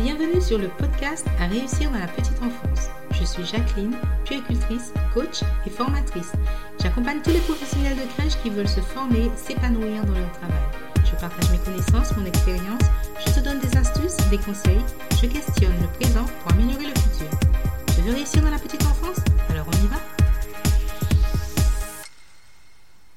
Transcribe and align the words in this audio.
Bienvenue 0.00 0.40
sur 0.40 0.58
le 0.58 0.68
podcast 0.68 1.26
À 1.40 1.48
réussir 1.48 1.90
dans 1.90 1.98
la 1.98 2.06
petite 2.06 2.40
enfance. 2.40 2.88
Je 3.10 3.24
suis 3.24 3.44
Jacqueline, 3.44 3.96
puéricultrice, 4.24 4.92
coach 5.12 5.40
et 5.66 5.70
formatrice. 5.70 6.30
J'accompagne 6.80 7.20
tous 7.20 7.30
les 7.30 7.40
professionnels 7.40 7.96
de 7.96 8.06
crèche 8.12 8.40
qui 8.40 8.48
veulent 8.48 8.68
se 8.68 8.78
former, 8.78 9.28
s'épanouir 9.34 10.04
dans 10.04 10.12
leur 10.12 10.30
travail. 10.34 10.62
Je 11.04 11.20
partage 11.20 11.50
mes 11.50 11.58
connaissances, 11.58 12.16
mon 12.16 12.24
expérience, 12.26 12.82
je 13.26 13.32
te 13.32 13.40
donne 13.40 13.58
des 13.58 13.76
astuces, 13.76 14.16
des 14.30 14.38
conseils, 14.38 14.84
je 15.20 15.26
questionne 15.26 15.74
le 15.80 15.88
présent 15.98 16.26
pour 16.42 16.52
améliorer 16.52 16.86
le 16.86 17.00
futur. 17.00 17.30
Tu 17.92 18.00
veux 18.02 18.14
réussir 18.14 18.40
dans 18.40 18.50
la 18.50 18.58
petite 18.58 18.84
enfance? 18.84 19.18
Alors 19.50 19.66
on 19.66 19.84
y 19.84 19.88
va 19.88 19.96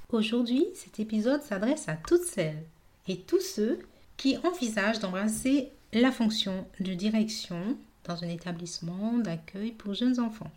Aujourd'hui, 0.09 0.65
cet 0.73 0.99
épisode 0.99 1.43
s'adresse 1.43 1.87
à 1.87 1.93
toutes 1.93 2.23
celles 2.23 2.63
et 3.07 3.19
tous 3.19 3.39
ceux 3.39 3.77
qui 4.17 4.39
envisagent 4.43 4.99
d'embrasser 4.99 5.71
la 5.93 6.11
fonction 6.11 6.65
de 6.79 6.93
direction 6.93 7.77
dans 8.05 8.23
un 8.23 8.29
établissement 8.29 9.17
d'accueil 9.17 9.71
pour 9.71 9.93
jeunes 9.93 10.19
enfants. 10.19 10.51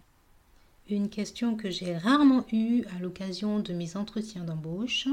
Une 0.89 1.09
question 1.09 1.57
que 1.57 1.71
j'ai 1.71 1.97
rarement 1.97 2.45
eue 2.53 2.85
à 2.97 3.01
l'occasion 3.01 3.59
de 3.59 3.73
mes 3.73 3.97
entretiens 3.97 4.45
d'embauche, 4.45 5.09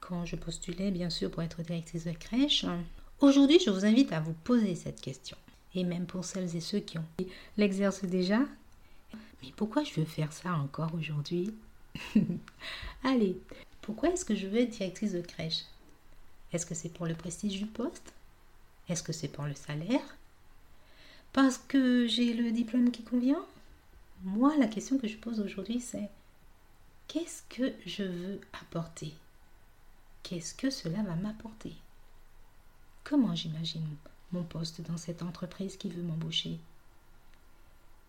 quand 0.00 0.24
je 0.24 0.36
postulais 0.36 0.90
bien 0.90 1.10
sûr 1.10 1.30
pour 1.30 1.42
être 1.42 1.62
directrice 1.62 2.04
de 2.04 2.12
crèche. 2.12 2.66
Aujourd'hui, 3.20 3.58
je 3.64 3.70
vous 3.70 3.86
invite 3.86 4.12
à 4.12 4.20
vous 4.20 4.34
poser 4.44 4.74
cette 4.74 5.00
question. 5.00 5.36
Et 5.74 5.82
même 5.82 6.06
pour 6.06 6.24
celles 6.24 6.54
et 6.54 6.60
ceux 6.60 6.78
qui 6.78 6.98
ont 6.98 7.06
l'exercent 7.56 8.04
déjà. 8.04 8.40
Mais 9.42 9.52
pourquoi 9.56 9.82
je 9.82 9.94
veux 9.94 10.06
faire 10.06 10.32
ça 10.32 10.52
encore 10.54 10.94
aujourd'hui? 10.94 11.52
Allez, 13.04 13.36
pourquoi 13.80 14.10
est-ce 14.10 14.24
que 14.24 14.34
je 14.34 14.46
veux 14.46 14.60
être 14.60 14.76
directrice 14.76 15.12
de 15.12 15.20
crèche? 15.20 15.64
Est-ce 16.52 16.66
que 16.66 16.74
c'est 16.74 16.92
pour 16.92 17.06
le 17.06 17.14
prestige 17.14 17.58
du 17.58 17.66
poste? 17.66 18.12
Est-ce 18.88 19.02
que 19.02 19.12
c'est 19.12 19.28
pour 19.28 19.44
le 19.44 19.54
salaire? 19.54 20.16
Parce 21.32 21.58
que 21.58 22.06
j'ai 22.06 22.32
le 22.34 22.52
diplôme 22.52 22.90
qui 22.90 23.02
convient? 23.02 23.44
Moi, 24.22 24.56
la 24.58 24.68
question 24.68 24.98
que 24.98 25.08
je 25.08 25.16
pose 25.16 25.40
aujourd'hui, 25.40 25.80
c'est 25.80 26.08
qu'est-ce 27.08 27.42
que 27.48 27.72
je 27.86 28.04
veux 28.04 28.40
apporter? 28.60 29.12
Qu'est-ce 30.22 30.54
que 30.54 30.70
cela 30.70 31.02
va 31.02 31.14
m'apporter? 31.16 31.72
Comment 33.02 33.34
j'imagine 33.34 33.86
mon 34.32 34.42
poste 34.42 34.80
dans 34.80 34.96
cette 34.96 35.22
entreprise 35.22 35.76
qui 35.76 35.90
veut 35.90 36.02
m'embaucher? 36.02 36.58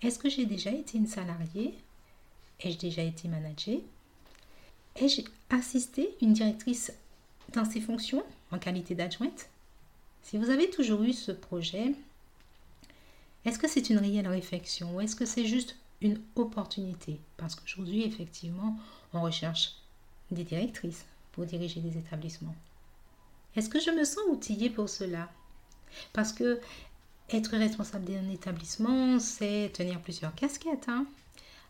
Est-ce 0.02 0.20
que 0.20 0.30
j'ai 0.30 0.46
déjà 0.46 0.72
été 0.72 0.98
une 0.98 1.08
salariée? 1.08 1.74
Ai-je 2.62 2.78
déjà 2.78 3.02
été 3.02 3.28
managée 3.28 3.84
Ai-je 4.96 5.22
assisté 5.50 6.16
une 6.22 6.34
directrice 6.34 6.94
dans 7.54 7.66
ses 7.66 7.82
fonctions 7.82 8.24
en 8.52 8.60
qualité 8.60 8.96
d'adjointe? 8.96 9.50
Si 10.26 10.40
vous 10.40 10.50
avez 10.50 10.72
toujours 10.72 11.04
eu 11.04 11.14
ce 11.14 11.32
projet, 11.32 11.94
est-ce 13.46 13.60
que 13.60 13.68
c'est 13.68 13.92
une 13.92 14.00
réelle 14.00 14.28
réflexion 14.28 14.96
ou 14.96 15.02
est-ce 15.02 15.16
que 15.16 15.26
c'est 15.26 15.46
juste 15.46 15.76
une 16.02 16.20
opportunité? 16.36 17.20
Parce 17.38 17.54
qu'aujourd'hui, 17.54 18.04
effectivement, 18.04 18.76
on 19.14 19.22
recherche 19.22 19.76
des 20.32 20.44
directrices 20.44 21.06
pour 21.32 21.46
diriger 21.46 21.80
des 21.80 22.00
établissements. 22.00 22.56
Est-ce 23.56 23.70
que 23.70 23.80
je 23.80 23.92
me 23.92 24.04
sens 24.04 24.24
outillée 24.28 24.72
pour 24.72 24.90
cela? 24.90 25.30
Parce 26.12 26.34
que 26.34 26.60
être 27.30 27.56
responsable 27.56 28.06
d'un 28.06 28.30
établissement, 28.32 29.20
c'est 29.20 29.72
tenir 29.74 30.02
plusieurs 30.02 30.34
casquettes. 30.34 30.90
Hein. 30.90 31.06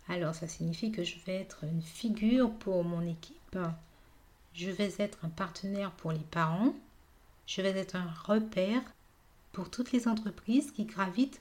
Alors, 0.08 0.34
ça 0.34 0.48
signifie 0.48 0.94
que 0.94 1.04
je 1.04 1.18
vais 1.26 1.42
être 1.42 1.66
une 1.66 1.82
figure 1.82 2.52
pour 2.52 2.86
mon 2.86 3.06
équipe. 3.06 3.58
Je 4.54 4.70
vais 4.70 4.94
être 4.98 5.18
un 5.26 5.30
partenaire 5.30 5.92
pour 5.92 6.14
les 6.14 6.20
parents 6.32 6.74
je 7.46 7.62
vais 7.62 7.78
être 7.78 7.96
un 7.96 8.12
repère 8.26 8.82
pour 9.52 9.70
toutes 9.70 9.92
les 9.92 10.08
entreprises 10.08 10.72
qui 10.72 10.86
gravitent 10.86 11.40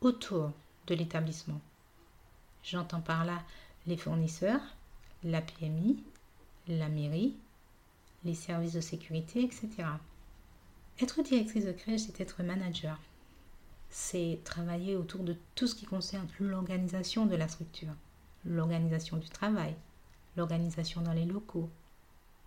autour 0.00 0.52
de 0.86 0.94
l'établissement. 0.94 1.60
J'entends 2.62 3.00
par 3.00 3.24
là 3.24 3.42
les 3.86 3.96
fournisseurs, 3.96 4.60
la 5.24 5.42
PMI, 5.42 6.02
la 6.68 6.88
mairie, 6.88 7.36
les 8.24 8.34
services 8.34 8.72
de 8.72 8.80
sécurité, 8.80 9.42
etc. 9.42 9.68
Être 11.00 11.22
directrice 11.22 11.64
de 11.64 11.72
crèche, 11.72 12.02
c'est 12.02 12.20
être 12.20 12.42
manager. 12.42 12.98
C'est 13.90 14.40
travailler 14.44 14.96
autour 14.96 15.22
de 15.22 15.36
tout 15.54 15.66
ce 15.66 15.74
qui 15.74 15.84
concerne 15.84 16.28
l'organisation 16.40 17.26
de 17.26 17.36
la 17.36 17.48
structure, 17.48 17.94
l'organisation 18.44 19.16
du 19.16 19.28
travail, 19.28 19.74
l'organisation 20.36 21.02
dans 21.02 21.12
les 21.12 21.26
locaux, 21.26 21.68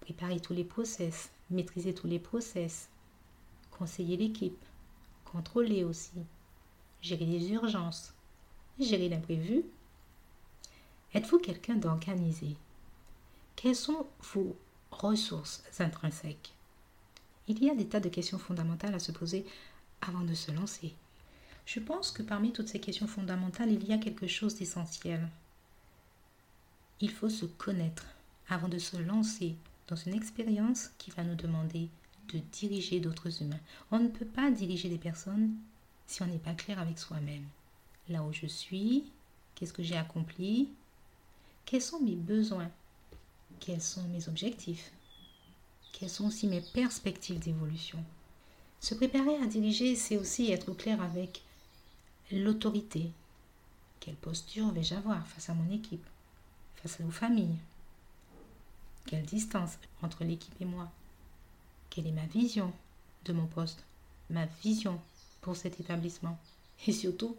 préparer 0.02 0.40
tous 0.40 0.54
les 0.54 0.64
process, 0.64 1.30
maîtriser 1.50 1.94
tous 1.94 2.08
les 2.08 2.20
process, 2.20 2.90
conseiller 3.78 4.18
l'équipe, 4.18 4.64
contrôler 5.26 5.84
aussi, 5.84 6.26
gérer 7.02 7.26
les 7.26 7.52
urgences, 7.52 8.14
gérer 8.80 9.10
l'imprévu. 9.10 9.64
Êtes-vous 11.14 11.40
quelqu'un 11.40 11.76
d'organisé? 11.76 12.56
Quelles 13.56 13.76
sont 13.76 14.08
vos 14.34 14.56
ressources 14.92 15.64
intrinsèques? 15.80 16.54
Il 17.48 17.64
y 17.64 17.70
a 17.70 17.76
des 17.76 17.88
tas 17.88 18.00
de 18.00 18.10
questions 18.10 18.40
fondamentales 18.40 18.96
à 18.96 19.00
se 19.00 19.12
poser 19.12 19.46
avant 20.02 20.24
de 20.24 20.34
se 20.34 20.52
lancer. 20.52 20.94
Je 21.66 21.80
pense 21.80 22.12
que 22.12 22.24
parmi 22.24 22.52
toutes 22.54 22.68
ces 22.68 22.80
questions 22.80 23.08
fondamentales, 23.08 23.72
il 23.72 23.84
y 23.86 23.94
a 23.94 23.98
quelque 23.98 24.28
chose 24.28 24.56
d'essentiel. 24.56 25.28
Il 27.02 27.12
faut 27.12 27.30
se 27.30 27.46
connaître 27.46 28.06
avant 28.48 28.68
de 28.68 28.78
se 28.78 28.98
lancer 28.98 29.56
dans 29.88 29.96
une 29.96 30.14
expérience 30.14 30.90
qui 30.98 31.12
va 31.12 31.24
nous 31.24 31.36
demander 31.36 31.90
de 32.34 32.40
diriger 32.52 33.00
d'autres 33.00 33.42
humains. 33.42 33.60
On 33.92 34.00
ne 34.00 34.08
peut 34.08 34.26
pas 34.26 34.52
diriger 34.52 34.90
des 34.90 34.98
personnes 34.98 35.56
si 36.08 36.22
on 36.22 36.28
n'est 36.28 36.38
pas 36.38 36.54
clair 36.54 36.80
avec 36.80 37.00
soi-même. 37.00 37.46
Là 38.10 38.24
où 38.24 38.32
je 38.32 38.46
suis, 38.46 39.12
qu'est-ce 39.56 39.74
que 39.74 39.84
j'ai 39.84 39.98
accompli, 39.98 40.70
quels 41.66 41.82
sont 41.82 42.00
mes 42.00 42.16
besoins, 42.16 42.70
quels 43.60 43.82
sont 43.82 44.04
mes 44.10 44.28
objectifs, 44.28 44.92
quelles 45.92 46.10
sont 46.10 46.28
aussi 46.28 46.48
mes 46.48 46.62
perspectives 46.62 47.40
d'évolution? 47.40 48.04
Se 48.80 48.94
préparer 48.94 49.38
à 49.38 49.48
diriger, 49.48 49.96
c'est 49.96 50.18
aussi 50.18 50.52
être 50.52 50.74
clair 50.74 51.02
avec 51.02 51.42
l'autorité. 52.32 53.12
Quelle 54.00 54.16
posture 54.16 54.72
vais-je 54.72 54.94
avoir 54.94 55.26
face 55.26 55.50
à 55.50 55.56
mon 55.56 55.72
équipe, 55.72 56.06
face 56.76 57.00
aux 57.02 57.10
familles 57.10 57.58
Quelle 59.08 59.26
distance 59.26 59.78
entre 60.04 60.24
l'équipe 60.24 60.54
et 60.62 60.66
moi? 60.66 60.92
Quelle 61.90 62.08
est 62.08 62.12
ma 62.12 62.26
vision 62.26 62.72
de 63.26 63.34
mon 63.34 63.46
poste, 63.46 63.84
ma 64.30 64.46
vision 64.64 65.00
pour 65.42 65.56
cet 65.56 65.80
établissement? 65.80 66.38
Et 66.88 66.92
surtout, 66.92 67.36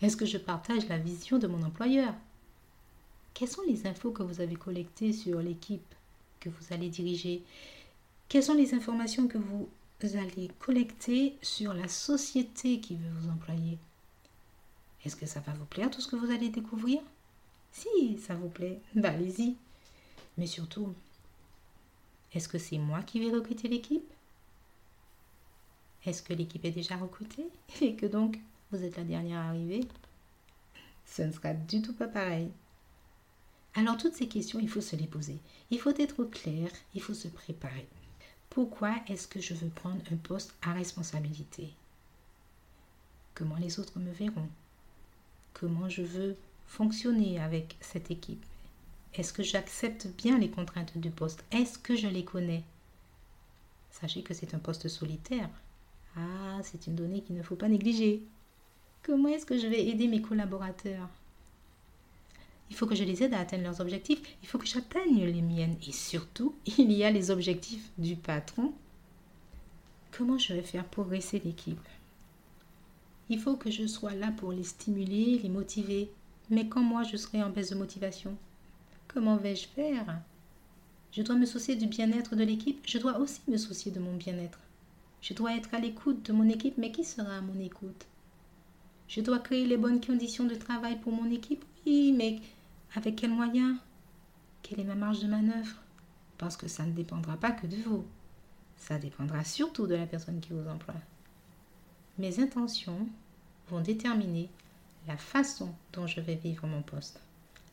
est-ce 0.00 0.16
que 0.16 0.26
je 0.26 0.38
partage 0.38 0.88
la 0.88 0.98
vision 0.98 1.38
de 1.38 1.46
mon 1.46 1.62
employeur? 1.62 2.14
Quelles 3.34 3.48
sont 3.48 3.62
les 3.68 3.86
infos 3.86 4.10
que 4.10 4.22
vous 4.22 4.40
avez 4.40 4.56
collectées 4.56 5.12
sur 5.12 5.40
l'équipe 5.40 5.94
que 6.40 6.48
vous 6.48 6.72
allez 6.72 6.88
diriger? 6.88 7.42
Quelles 8.28 8.44
sont 8.44 8.54
les 8.54 8.74
informations 8.74 9.28
que 9.28 9.38
vous 9.38 9.68
allez 10.02 10.50
collecter 10.58 11.36
sur 11.42 11.74
la 11.74 11.88
société 11.88 12.80
qui 12.80 12.96
veut 12.96 13.10
vous 13.20 13.30
employer? 13.30 13.78
Est-ce 15.04 15.16
que 15.16 15.26
ça 15.26 15.40
va 15.40 15.52
vous 15.52 15.64
plaire 15.66 15.90
tout 15.90 16.00
ce 16.00 16.08
que 16.08 16.16
vous 16.16 16.30
allez 16.30 16.48
découvrir? 16.48 17.00
Si 17.72 18.18
ça 18.18 18.34
vous 18.34 18.48
plaît, 18.48 18.80
bah 18.94 19.10
allez-y. 19.10 19.56
Mais 20.36 20.46
surtout, 20.46 20.94
est-ce 22.34 22.48
que 22.48 22.58
c'est 22.58 22.78
moi 22.78 23.02
qui 23.02 23.20
vais 23.20 23.34
recruter 23.34 23.68
l'équipe? 23.68 24.12
Est-ce 26.04 26.22
que 26.22 26.32
l'équipe 26.32 26.64
est 26.64 26.70
déjà 26.70 26.96
recrutée? 26.96 27.46
Et 27.80 27.94
que 27.94 28.06
donc 28.06 28.38
vous 28.70 28.82
êtes 28.84 28.96
la 28.96 29.04
dernière 29.04 29.40
arrivée? 29.40 29.86
Ce 31.06 31.22
ne 31.22 31.32
sera 31.32 31.54
du 31.54 31.82
tout 31.82 31.94
pas 31.94 32.08
pareil. 32.08 32.50
Alors 33.74 33.96
toutes 33.96 34.14
ces 34.14 34.28
questions, 34.28 34.58
il 34.60 34.68
faut 34.68 34.80
se 34.80 34.96
les 34.96 35.06
poser. 35.06 35.38
Il 35.70 35.80
faut 35.80 35.94
être 35.98 36.24
clair, 36.24 36.70
il 36.94 37.00
faut 37.00 37.14
se 37.14 37.28
préparer. 37.28 37.86
Pourquoi 38.50 38.94
est-ce 39.08 39.28
que 39.28 39.40
je 39.40 39.54
veux 39.54 39.68
prendre 39.68 40.02
un 40.10 40.16
poste 40.16 40.54
à 40.62 40.72
responsabilité? 40.72 41.70
Comment 43.34 43.56
les 43.56 43.78
autres 43.78 43.98
me 43.98 44.10
verront? 44.12 44.48
Comment 45.54 45.88
je 45.88 46.02
veux 46.02 46.36
fonctionner 46.66 47.40
avec 47.40 47.76
cette 47.80 48.10
équipe? 48.10 48.44
Est-ce 49.14 49.32
que 49.32 49.42
j'accepte 49.42 50.06
bien 50.16 50.38
les 50.38 50.50
contraintes 50.50 50.96
du 50.96 51.10
poste? 51.10 51.44
Est-ce 51.50 51.78
que 51.78 51.96
je 51.96 52.08
les 52.08 52.24
connais? 52.24 52.62
Sachez 53.90 54.22
que 54.22 54.34
c'est 54.34 54.54
un 54.54 54.58
poste 54.58 54.88
solitaire. 54.88 55.50
Ah, 56.16 56.60
c'est 56.62 56.86
une 56.86 56.94
donnée 56.94 57.22
qu'il 57.22 57.36
ne 57.36 57.42
faut 57.42 57.56
pas 57.56 57.68
négliger. 57.68 58.22
Comment 59.02 59.28
est-ce 59.28 59.46
que 59.46 59.58
je 59.58 59.66
vais 59.66 59.86
aider 59.86 60.06
mes 60.08 60.22
collaborateurs? 60.22 61.08
Il 62.70 62.76
faut 62.76 62.86
que 62.86 62.94
je 62.94 63.04
les 63.04 63.22
aide 63.22 63.34
à 63.34 63.40
atteindre 63.40 63.64
leurs 63.64 63.80
objectifs. 63.80 64.20
Il 64.42 64.48
faut 64.48 64.58
que 64.58 64.66
j'atteigne 64.66 65.24
les 65.24 65.42
miennes. 65.42 65.76
Et 65.86 65.92
surtout, 65.92 66.54
il 66.78 66.92
y 66.92 67.04
a 67.04 67.10
les 67.10 67.30
objectifs 67.30 67.90
du 67.96 68.16
patron. 68.16 68.72
Comment 70.12 70.38
je 70.38 70.54
vais 70.54 70.62
faire 70.62 70.84
progresser 70.84 71.40
l'équipe? 71.44 71.80
Il 73.30 73.40
faut 73.40 73.56
que 73.56 73.70
je 73.70 73.86
sois 73.86 74.14
là 74.14 74.32
pour 74.32 74.52
les 74.52 74.64
stimuler, 74.64 75.38
les 75.38 75.48
motiver. 75.48 76.10
Mais 76.50 76.68
quand 76.68 76.82
moi 76.82 77.02
je 77.02 77.16
serai 77.16 77.42
en 77.42 77.50
baisse 77.50 77.70
de 77.70 77.76
motivation, 77.76 78.36
Comment 79.08 79.36
vais-je 79.36 79.66
faire? 79.68 80.20
Je 81.12 81.22
dois 81.22 81.36
me 81.36 81.46
soucier 81.46 81.76
du 81.76 81.86
bien-être 81.86 82.36
de 82.36 82.44
l'équipe, 82.44 82.82
je 82.86 82.98
dois 82.98 83.18
aussi 83.18 83.40
me 83.48 83.56
soucier 83.56 83.90
de 83.90 83.98
mon 83.98 84.14
bien-être. 84.14 84.60
Je 85.22 85.34
dois 85.34 85.56
être 85.56 85.74
à 85.74 85.78
l'écoute 85.78 86.26
de 86.26 86.32
mon 86.32 86.48
équipe, 86.48 86.76
mais 86.76 86.92
qui 86.92 87.04
sera 87.04 87.38
à 87.38 87.40
mon 87.40 87.58
écoute? 87.58 88.06
Je 89.08 89.22
dois 89.22 89.38
créer 89.38 89.66
les 89.66 89.78
bonnes 89.78 90.04
conditions 90.04 90.44
de 90.44 90.54
travail 90.54 91.00
pour 91.00 91.12
mon 91.12 91.30
équipe, 91.30 91.64
oui, 91.86 92.12
mais 92.12 92.40
avec 92.94 93.16
quels 93.16 93.32
moyens? 93.32 93.78
Quelle 94.62 94.80
est 94.80 94.84
ma 94.84 94.94
marge 94.94 95.20
de 95.20 95.26
manœuvre? 95.28 95.76
Parce 96.36 96.58
que 96.58 96.68
ça 96.68 96.84
ne 96.84 96.92
dépendra 96.92 97.36
pas 97.38 97.52
que 97.52 97.66
de 97.66 97.76
vous. 97.76 98.04
Ça 98.76 98.98
dépendra 98.98 99.42
surtout 99.42 99.86
de 99.86 99.94
la 99.94 100.06
personne 100.06 100.40
qui 100.40 100.52
vous 100.52 100.68
emploie. 100.68 100.94
Mes 102.18 102.38
intentions 102.40 103.08
vont 103.70 103.80
déterminer 103.80 104.50
la 105.06 105.16
façon 105.16 105.74
dont 105.94 106.06
je 106.06 106.20
vais 106.20 106.34
vivre 106.34 106.66
mon 106.66 106.82
poste, 106.82 107.20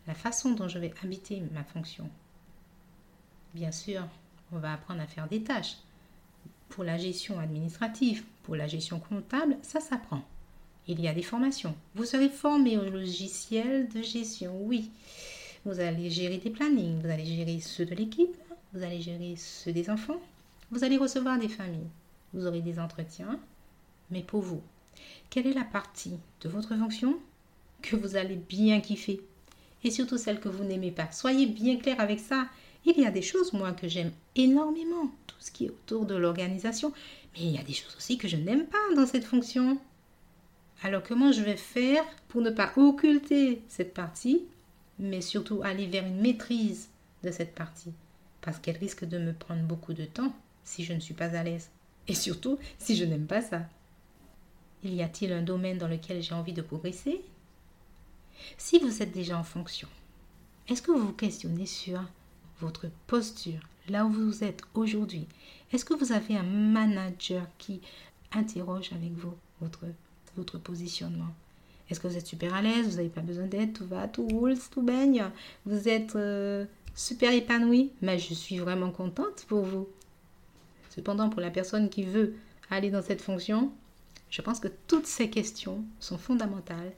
la 0.08 0.14
façon 0.14 0.52
dont 0.52 0.68
je 0.68 0.80
vais 0.80 0.94
habiter 1.04 1.42
ma 1.54 1.64
fonction. 1.64 2.10
Bien 3.54 3.72
sûr, 3.72 4.04
on 4.52 4.60
va 4.60 4.74
apprendre 4.74 5.02
à 5.02 5.08
faire 5.08 5.28
des 5.28 5.42
tâches. 5.42 5.78
Pour 6.70 6.84
la 6.84 6.98
gestion 6.98 7.40
administrative, 7.40 8.24
pour 8.44 8.56
la 8.56 8.68
gestion 8.68 9.00
comptable, 9.00 9.58
ça 9.62 9.80
s'apprend. 9.80 10.24
Il 10.88 11.00
y 11.00 11.08
a 11.08 11.14
des 11.14 11.24
formations. 11.24 11.76
Vous 11.96 12.06
serez 12.06 12.30
formé 12.30 12.78
au 12.78 12.90
logiciel 12.90 13.88
de 13.90 14.02
gestion, 14.02 14.56
oui. 14.62 14.92
Vous 15.66 15.80
allez 15.80 16.12
gérer 16.12 16.38
des 16.38 16.52
plannings, 16.52 17.02
vous 17.02 17.10
allez 17.10 17.26
gérer 17.26 17.60
ceux 17.60 17.86
de 17.86 17.96
l'équipe, 17.96 18.38
vous 18.74 18.84
allez 18.84 19.02
gérer 19.02 19.36
ceux 19.36 19.72
des 19.72 19.90
enfants, 19.90 20.20
vous 20.70 20.84
allez 20.84 20.98
recevoir 20.98 21.40
des 21.40 21.50
familles, 21.50 21.90
vous 22.34 22.46
aurez 22.46 22.62
des 22.62 22.78
entretiens, 22.78 23.40
mais 24.12 24.22
pour 24.22 24.42
vous, 24.42 24.62
quelle 25.30 25.48
est 25.48 25.54
la 25.54 25.64
partie 25.64 26.20
de 26.42 26.50
votre 26.50 26.76
fonction 26.76 27.18
que 27.82 27.96
vous 27.96 28.16
allez 28.16 28.36
bien 28.36 28.80
kiffer? 28.80 29.22
Et 29.86 29.92
surtout 29.92 30.18
celle 30.18 30.40
que 30.40 30.50
vous 30.50 30.64
n'aimez 30.64 30.92
pas 30.92 31.12
Soyez 31.12 31.46
bien 31.46 31.78
clair 31.78 32.00
avec 32.00 32.20
ça. 32.20 32.48
Il 32.86 33.00
y 33.00 33.06
a 33.06 33.12
des 33.12 33.22
choses, 33.22 33.54
moi, 33.54 33.72
que 33.72 33.88
j'aime 33.88 34.12
énormément, 34.36 35.12
tout 35.28 35.36
ce 35.40 35.52
qui 35.52 35.66
est 35.66 35.70
autour 35.70 36.06
de 36.06 36.16
l'organisation, 36.16 36.92
mais 37.34 37.44
il 37.44 37.52
y 37.52 37.60
a 37.60 37.64
des 37.64 37.74
choses 37.74 37.96
aussi 37.96 38.18
que 38.18 38.28
je 38.28 38.36
n'aime 38.36 38.66
pas 38.66 38.96
dans 38.96 39.06
cette 39.06 39.24
fonction. 39.24 39.80
Alors 40.82 41.04
comment 41.04 41.32
je 41.32 41.42
vais 41.42 41.56
faire 41.56 42.04
pour 42.28 42.42
ne 42.42 42.50
pas 42.50 42.74
occulter 42.76 43.62
cette 43.68 43.94
partie, 43.94 44.44
mais 45.00 45.22
surtout 45.22 45.62
aller 45.64 45.86
vers 45.86 46.06
une 46.06 46.20
maîtrise 46.20 46.90
de 47.24 47.32
cette 47.32 47.56
partie? 47.56 47.94
Parce 48.42 48.58
qu'elle 48.58 48.78
risque 48.78 49.06
de 49.06 49.20
me 49.20 49.34
prendre 49.34 49.64
beaucoup 49.64 49.94
de 49.94 50.06
temps 50.06 50.34
si 50.64 50.84
je 50.84 50.94
ne 50.94 51.00
suis 51.00 51.14
pas 51.14 51.36
à 51.36 51.44
l'aise. 51.44 51.70
Et 52.08 52.16
surtout 52.16 52.58
si 52.80 52.96
je 52.96 53.06
n'aime 53.06 53.28
pas 53.28 53.42
ça. 53.42 53.62
Il 54.84 54.94
y 54.94 55.04
a-t-il 55.04 55.32
un 55.32 55.42
domaine 55.42 55.78
dans 55.78 55.88
lequel 55.88 56.22
j'ai 56.22 56.34
envie 56.34 56.54
de 56.54 56.62
progresser? 56.62 57.22
Si 58.58 58.80
vous 58.80 59.02
êtes 59.02 59.12
déjà 59.12 59.38
en 59.38 59.44
fonction, 59.44 59.88
est-ce 60.68 60.82
que 60.82 60.92
vous 60.92 61.08
vous 61.08 61.14
questionnez 61.14 61.66
sur 61.66 62.02
votre 62.60 62.88
posture, 63.08 63.60
là 63.90 64.06
où 64.06 64.10
vous 64.10 64.44
êtes 64.44 64.62
aujourd'hui? 64.74 65.28
Est-ce 65.72 65.86
que 65.86 65.94
vous 65.94 66.12
avez 66.12 66.36
un 66.38 66.44
manager 66.44 67.46
qui 67.58 67.82
interroge 68.32 68.92
avec 68.94 69.12
vous 69.14 69.34
votre, 69.62 70.58
positionnement? 70.58 71.34
Est-ce 71.90 72.00
que 72.00 72.08
vous 72.08 72.18
êtes 72.18 72.26
super 72.26 72.54
à 72.54 72.62
l'aise 72.62 72.88
Vous 72.88 72.96
n'avez 72.98 73.10
pas 73.10 73.22
besoin 73.22 73.46
d'aide 73.46 73.74
Tout 73.74 73.86
va, 73.86 74.08
tout 74.08 74.28
roule, 74.28 74.58
tout 74.72 74.82
baigne 74.82 75.26
Vous 75.66 75.88
êtes 75.88 76.16
euh, 76.16 76.66
super 76.96 77.32
épanoui? 77.32 77.92
Mais 78.02 78.18
je 78.18 78.34
suis 78.34 78.58
vraiment 78.58 78.90
contente 78.90 79.46
pour 79.48 79.64
vous. 79.64 79.88
Cependant, 80.90 81.30
pour 81.30 81.42
la 81.42 81.52
personne 81.52 81.90
qui 81.90 82.04
veut 82.04 82.36
aller 82.72 82.90
dans 82.90 83.04
cette 83.04 83.22
fonction, 83.22 83.72
je 84.30 84.42
pense 84.42 84.60
que 84.60 84.70
toutes 84.88 85.06
ces 85.06 85.30
questions 85.30 85.84
sont 86.00 86.18
fondamentales. 86.18 86.94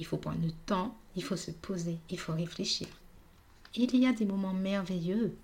Il 0.00 0.06
faut 0.06 0.16
prendre 0.16 0.42
le 0.42 0.50
temps, 0.64 0.96
il 1.14 1.22
faut 1.22 1.36
se 1.36 1.50
poser, 1.50 1.98
il 2.08 2.18
faut 2.18 2.32
réfléchir. 2.32 2.88
Il 3.74 3.94
y 3.94 4.06
a 4.06 4.12
des 4.12 4.24
moments 4.24 4.54
merveilleux 4.54 5.36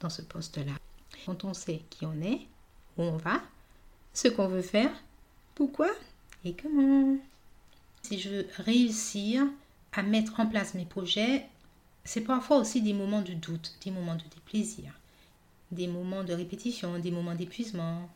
dans 0.00 0.08
ce 0.08 0.22
poste-là. 0.22 0.72
Quand 1.26 1.44
on 1.44 1.52
sait 1.52 1.82
qui 1.90 2.06
on 2.06 2.20
est, 2.22 2.40
où 2.96 3.02
on 3.02 3.18
va, 3.18 3.42
ce 4.14 4.28
qu'on 4.28 4.48
veut 4.48 4.62
faire, 4.62 4.90
pourquoi 5.54 5.90
et 6.42 6.54
comment. 6.54 7.18
Si 8.00 8.18
je 8.18 8.30
veux 8.30 8.46
réussir 8.56 9.44
à 9.92 10.02
mettre 10.02 10.40
en 10.40 10.46
place 10.46 10.72
mes 10.72 10.86
projets, 10.86 11.46
c'est 12.04 12.22
parfois 12.22 12.56
aussi 12.56 12.80
des 12.80 12.94
moments 12.94 13.20
de 13.20 13.34
doute, 13.34 13.76
des 13.84 13.90
moments 13.90 14.16
de 14.16 14.24
déplaisir, 14.34 14.90
des 15.70 15.86
moments 15.86 16.24
de 16.24 16.32
répétition, 16.32 16.98
des 16.98 17.10
moments 17.10 17.34
d'épuisement, 17.34 18.08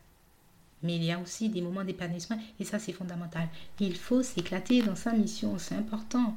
mais 0.83 0.95
il 0.95 1.03
y 1.03 1.11
a 1.11 1.19
aussi 1.19 1.49
des 1.49 1.61
moments 1.61 1.83
d'épanouissement 1.83 2.39
et 2.59 2.65
ça 2.65 2.79
c'est 2.79 2.93
fondamental. 2.93 3.47
Il 3.79 3.95
faut 3.95 4.21
s'éclater 4.21 4.81
dans 4.81 4.95
sa 4.95 5.13
mission, 5.13 5.57
c'est 5.57 5.75
important. 5.75 6.35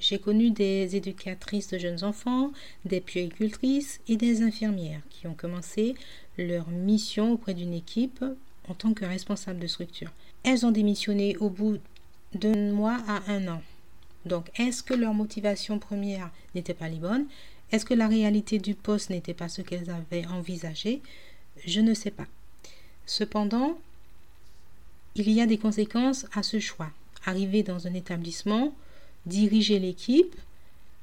J'ai 0.00 0.18
connu 0.18 0.50
des 0.50 0.96
éducatrices 0.96 1.68
de 1.68 1.78
jeunes 1.78 2.02
enfants, 2.02 2.50
des 2.84 3.00
puéricultrices 3.00 4.00
et 4.08 4.16
des 4.16 4.42
infirmières 4.42 5.02
qui 5.10 5.28
ont 5.28 5.34
commencé 5.34 5.94
leur 6.38 6.68
mission 6.68 7.32
auprès 7.32 7.54
d'une 7.54 7.72
équipe 7.72 8.24
en 8.68 8.74
tant 8.74 8.94
que 8.94 9.04
responsable 9.04 9.60
de 9.60 9.66
structure. 9.66 10.10
Elles 10.42 10.66
ont 10.66 10.72
démissionné 10.72 11.36
au 11.36 11.50
bout 11.50 11.78
d'un 12.34 12.72
mois 12.72 12.98
à 13.06 13.30
un 13.30 13.46
an. 13.46 13.62
Donc, 14.24 14.50
est-ce 14.58 14.82
que 14.82 14.94
leur 14.94 15.14
motivation 15.14 15.78
première 15.78 16.30
n'était 16.54 16.74
pas 16.74 16.88
les 16.88 16.98
bonnes? 16.98 17.26
Est-ce 17.70 17.84
que 17.84 17.94
la 17.94 18.08
réalité 18.08 18.58
du 18.58 18.74
poste 18.74 19.10
n'était 19.10 19.34
pas 19.34 19.48
ce 19.48 19.62
qu'elles 19.62 19.90
avaient 19.90 20.26
envisagé? 20.26 21.00
Je 21.64 21.80
ne 21.80 21.94
sais 21.94 22.10
pas. 22.10 22.26
Cependant, 23.12 23.78
il 25.16 25.30
y 25.30 25.42
a 25.42 25.46
des 25.46 25.58
conséquences 25.58 26.24
à 26.32 26.42
ce 26.42 26.58
choix. 26.60 26.90
Arriver 27.26 27.62
dans 27.62 27.86
un 27.86 27.92
établissement, 27.92 28.74
diriger 29.26 29.78
l'équipe 29.78 30.34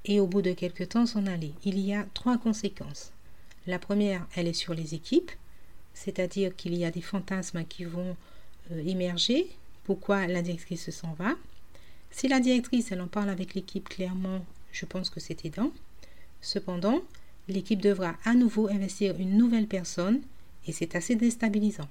et 0.06 0.19
au 0.19 0.25
bout 0.25 0.41
de 0.41 0.53
quelque 0.53 0.83
temps 0.83 1.06
s'en 1.06 1.27
aller. 1.27 1.53
Il 1.65 1.77
y 1.77 1.94
a 1.94 2.07
trois 2.15 2.39
conséquences. 2.39 3.11
La 3.67 3.77
première, 3.77 4.25
elle 4.35 4.47
est 4.47 4.53
sur 4.53 4.73
les 4.73 4.95
équipes, 4.95 5.29
c'est-à-dire 5.94 6.56
qu'il 6.56 6.75
y 6.75 6.83
a 6.83 6.89
des 6.89 7.03
fantasmes 7.03 7.63
qui 7.63 7.83
vont 7.83 8.17
euh, 8.71 8.83
émerger. 8.88 9.45
Pourquoi 9.83 10.25
la 10.25 10.41
directrice 10.41 10.89
s'en 10.89 11.13
va? 11.13 11.35
Si 12.09 12.27
la 12.27 12.39
directrice, 12.39 12.91
elle 12.91 13.01
en 13.01 13.07
parle 13.07 13.29
avec 13.29 13.53
l'équipe 13.53 13.88
clairement, 13.88 14.44
je 14.71 14.88
pense 14.88 15.12
que 15.12 15.19
c'est 15.19 15.45
aidant. 15.45 15.71
Cependant, 16.41 17.03
l'équipe 17.47 17.83
devra 17.83 18.15
à 18.25 18.33
nouveau 18.33 18.67
investir 18.67 19.15
une 19.19 19.38
nouvelle 19.38 19.67
personne 19.67 20.21
et 20.65 20.71
c'est 20.71 20.95
assez 20.95 21.13
déstabilisant. 21.15 21.88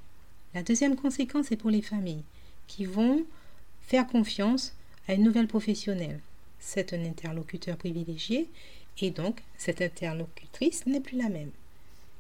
La 0.58 0.64
deuxième 0.64 0.96
conséquence 0.96 1.52
est 1.52 1.56
pour 1.56 1.70
les 1.70 1.82
familles 1.82 2.24
qui 2.66 2.84
vont 2.84 3.24
faire 3.82 4.08
confiance 4.08 4.74
à 5.06 5.14
une 5.14 5.22
nouvelle 5.22 5.46
professionnelle. 5.46 6.18
C'est 6.58 6.92
un 6.92 7.04
interlocuteur 7.04 7.76
privilégié 7.76 8.50
et 9.00 9.12
donc 9.12 9.40
cette 9.56 9.80
interlocutrice 9.80 10.84
n'est 10.86 10.98
plus 10.98 11.16
la 11.16 11.28
même. 11.28 11.52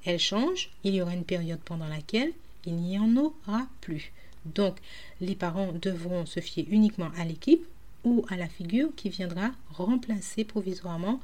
Elle 0.04 0.20
change, 0.20 0.70
il 0.84 0.94
y 0.94 1.02
aura 1.02 1.14
une 1.14 1.24
période 1.24 1.58
pendant 1.64 1.88
laquelle 1.88 2.30
il 2.64 2.76
n'y 2.76 2.96
en 2.96 3.16
aura 3.16 3.66
plus. 3.80 4.12
Donc 4.44 4.76
les 5.20 5.34
parents 5.34 5.72
devront 5.72 6.24
se 6.24 6.38
fier 6.38 6.64
uniquement 6.70 7.10
à 7.18 7.24
l'équipe 7.24 7.66
ou 8.04 8.24
à 8.28 8.36
la 8.36 8.48
figure 8.48 8.94
qui 8.94 9.08
viendra 9.08 9.50
remplacer 9.72 10.44
provisoirement 10.44 11.20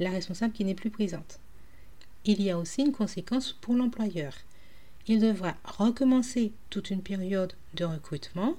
la 0.00 0.10
responsable 0.10 0.52
qui 0.52 0.64
n'est 0.64 0.74
plus 0.74 0.90
présente. 0.90 1.38
Il 2.24 2.42
y 2.42 2.50
a 2.50 2.58
aussi 2.58 2.82
une 2.82 2.90
conséquence 2.90 3.52
pour 3.52 3.74
l'employeur 3.74 4.32
il 5.08 5.20
devra 5.20 5.54
recommencer 5.64 6.52
toute 6.70 6.90
une 6.90 7.02
période 7.02 7.52
de 7.74 7.84
recrutement 7.84 8.56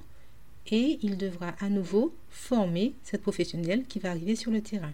et 0.68 1.00
il 1.02 1.18
devra 1.18 1.56
à 1.60 1.70
nouveau 1.70 2.14
former 2.30 2.94
cette 3.04 3.22
professionnelle 3.22 3.86
qui 3.86 4.00
va 4.00 4.12
arriver 4.12 4.36
sur 4.36 4.52
le 4.52 4.62
terrain. 4.62 4.94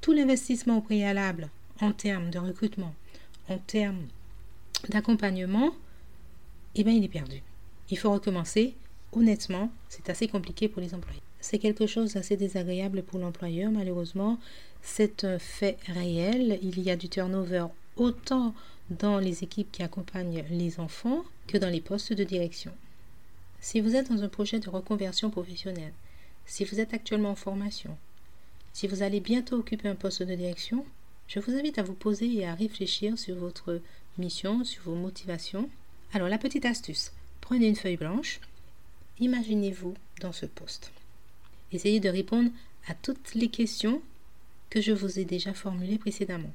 Tout 0.00 0.12
l'investissement 0.12 0.78
au 0.78 0.80
préalable 0.80 1.48
en 1.80 1.92
termes 1.92 2.30
de 2.30 2.38
recrutement, 2.38 2.94
en 3.48 3.58
termes 3.58 4.06
d'accompagnement, 4.88 5.72
eh 6.74 6.84
bien, 6.84 6.92
il 6.92 7.04
est 7.04 7.08
perdu. 7.08 7.42
Il 7.90 7.98
faut 7.98 8.12
recommencer. 8.12 8.74
Honnêtement, 9.12 9.72
c'est 9.88 10.08
assez 10.08 10.28
compliqué 10.28 10.68
pour 10.68 10.80
les 10.80 10.94
employés. 10.94 11.20
C'est 11.40 11.58
quelque 11.58 11.86
chose 11.86 12.14
d'assez 12.14 12.36
désagréable 12.36 13.02
pour 13.02 13.18
l'employeur, 13.18 13.72
malheureusement. 13.72 14.38
C'est 14.82 15.24
un 15.24 15.38
fait 15.38 15.78
réel. 15.86 16.58
Il 16.62 16.80
y 16.80 16.90
a 16.90 16.96
du 16.96 17.08
turnover 17.08 17.66
autant 17.96 18.54
dans 18.90 19.18
les 19.18 19.44
équipes 19.44 19.70
qui 19.70 19.82
accompagnent 19.82 20.44
les 20.50 20.80
enfants 20.80 21.24
que 21.46 21.58
dans 21.58 21.68
les 21.68 21.80
postes 21.80 22.12
de 22.12 22.24
direction. 22.24 22.72
Si 23.60 23.80
vous 23.80 23.94
êtes 23.94 24.10
dans 24.10 24.22
un 24.22 24.28
projet 24.28 24.58
de 24.58 24.68
reconversion 24.68 25.30
professionnelle, 25.30 25.92
si 26.46 26.64
vous 26.64 26.80
êtes 26.80 26.92
actuellement 26.92 27.30
en 27.30 27.36
formation, 27.36 27.96
si 28.72 28.88
vous 28.88 29.02
allez 29.02 29.20
bientôt 29.20 29.56
occuper 29.56 29.88
un 29.88 29.94
poste 29.94 30.22
de 30.22 30.34
direction, 30.34 30.84
je 31.28 31.38
vous 31.38 31.52
invite 31.52 31.78
à 31.78 31.82
vous 31.82 31.94
poser 31.94 32.32
et 32.34 32.46
à 32.46 32.54
réfléchir 32.54 33.18
sur 33.18 33.36
votre 33.36 33.80
mission, 34.18 34.64
sur 34.64 34.82
vos 34.82 34.96
motivations. 34.96 35.68
Alors 36.12 36.28
la 36.28 36.38
petite 36.38 36.64
astuce, 36.64 37.12
prenez 37.40 37.68
une 37.68 37.76
feuille 37.76 37.96
blanche, 37.96 38.40
imaginez-vous 39.20 39.94
dans 40.20 40.32
ce 40.32 40.46
poste. 40.46 40.90
Essayez 41.72 42.00
de 42.00 42.08
répondre 42.08 42.50
à 42.88 42.94
toutes 42.94 43.34
les 43.34 43.48
questions 43.48 44.02
que 44.70 44.80
je 44.80 44.92
vous 44.92 45.20
ai 45.20 45.24
déjà 45.24 45.54
formulées 45.54 45.98
précédemment. 45.98 46.52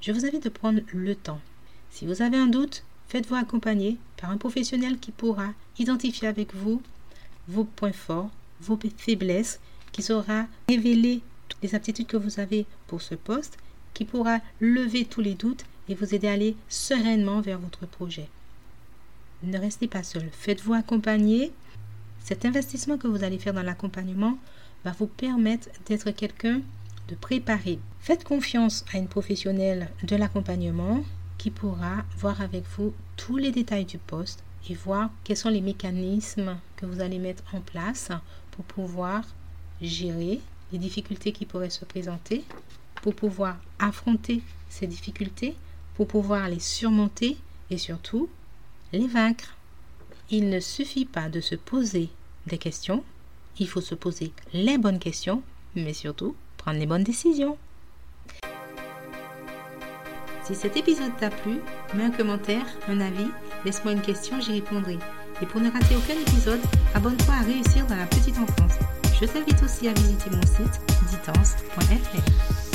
Je 0.00 0.12
vous 0.12 0.26
invite 0.26 0.44
de 0.44 0.48
prendre 0.50 0.82
le 0.92 1.16
temps 1.16 1.40
si 1.90 2.06
vous 2.06 2.22
avez 2.22 2.36
un 2.36 2.46
doute, 2.46 2.84
faites-vous 3.08 3.34
accompagner 3.34 3.98
par 4.16 4.30
un 4.30 4.36
professionnel 4.36 4.98
qui 4.98 5.12
pourra 5.12 5.48
identifier 5.78 6.28
avec 6.28 6.54
vous 6.54 6.82
vos 7.48 7.64
points 7.64 7.92
forts, 7.92 8.30
vos 8.60 8.78
faiblesses, 8.96 9.60
qui 9.92 10.02
saura 10.02 10.46
révéler 10.68 11.22
toutes 11.48 11.62
les 11.62 11.74
aptitudes 11.74 12.06
que 12.06 12.16
vous 12.16 12.40
avez 12.40 12.66
pour 12.86 13.02
ce 13.02 13.14
poste, 13.14 13.56
qui 13.94 14.04
pourra 14.04 14.40
lever 14.60 15.04
tous 15.04 15.20
les 15.20 15.34
doutes 15.34 15.64
et 15.88 15.94
vous 15.94 16.14
aider 16.14 16.28
à 16.28 16.32
aller 16.32 16.56
sereinement 16.68 17.40
vers 17.40 17.58
votre 17.58 17.86
projet. 17.86 18.28
ne 19.42 19.58
restez 19.58 19.86
pas 19.86 20.02
seul. 20.02 20.28
Faites-vous 20.32 20.74
accompagner. 20.74 21.52
Cet 22.22 22.44
investissement 22.44 22.98
que 22.98 23.06
vous 23.06 23.22
allez 23.22 23.38
faire 23.38 23.54
dans 23.54 23.62
l'accompagnement 23.62 24.36
va 24.84 24.92
vous 24.98 25.06
permettre 25.06 25.68
d'être 25.86 26.10
quelqu'un 26.10 26.60
de 27.08 27.14
préparé. 27.14 27.78
Faites 28.00 28.24
confiance 28.24 28.84
à 28.92 28.98
une 28.98 29.08
professionnelle 29.08 29.88
de 30.02 30.16
l'accompagnement 30.16 31.04
qui 31.46 31.52
pourra 31.52 32.04
voir 32.18 32.40
avec 32.40 32.64
vous 32.76 32.92
tous 33.16 33.36
les 33.36 33.52
détails 33.52 33.84
du 33.84 33.98
poste 33.98 34.42
et 34.68 34.74
voir 34.74 35.10
quels 35.22 35.36
sont 35.36 35.48
les 35.48 35.60
mécanismes 35.60 36.58
que 36.74 36.86
vous 36.86 37.00
allez 37.00 37.20
mettre 37.20 37.44
en 37.54 37.60
place 37.60 38.10
pour 38.50 38.64
pouvoir 38.64 39.22
gérer 39.80 40.40
les 40.72 40.78
difficultés 40.78 41.30
qui 41.30 41.46
pourraient 41.46 41.70
se 41.70 41.84
présenter, 41.84 42.42
pour 43.00 43.14
pouvoir 43.14 43.58
affronter 43.78 44.42
ces 44.68 44.88
difficultés, 44.88 45.54
pour 45.94 46.08
pouvoir 46.08 46.48
les 46.48 46.58
surmonter 46.58 47.36
et 47.70 47.78
surtout 47.78 48.28
les 48.92 49.06
vaincre. 49.06 49.54
Il 50.30 50.50
ne 50.50 50.58
suffit 50.58 51.04
pas 51.04 51.28
de 51.28 51.40
se 51.40 51.54
poser 51.54 52.08
des 52.48 52.58
questions, 52.58 53.04
il 53.60 53.68
faut 53.68 53.80
se 53.80 53.94
poser 53.94 54.32
les 54.52 54.78
bonnes 54.78 54.98
questions, 54.98 55.44
mais 55.76 55.92
surtout 55.92 56.34
prendre 56.56 56.80
les 56.80 56.86
bonnes 56.86 57.04
décisions. 57.04 57.56
Si 60.46 60.54
cet 60.54 60.76
épisode 60.76 61.10
t'a 61.18 61.28
plu, 61.28 61.58
mets 61.94 62.04
un 62.04 62.10
commentaire, 62.12 62.66
un 62.88 63.00
avis, 63.00 63.26
laisse-moi 63.64 63.94
une 63.94 64.00
question, 64.00 64.40
j'y 64.40 64.52
répondrai. 64.52 64.96
Et 65.42 65.46
pour 65.46 65.60
ne 65.60 65.68
rater 65.68 65.96
aucun 65.96 66.14
épisode, 66.14 66.60
abonne-toi 66.94 67.34
à 67.34 67.42
Réussir 67.42 67.84
dans 67.88 67.96
la 67.96 68.06
petite 68.06 68.38
enfance. 68.38 68.78
Je 69.20 69.26
t'invite 69.26 69.60
aussi 69.64 69.88
à 69.88 69.92
visiter 69.92 70.30
mon 70.30 70.42
site 70.42 70.80
ditance.fr. 71.10 72.65